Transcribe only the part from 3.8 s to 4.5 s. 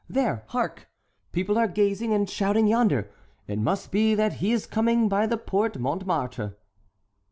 be that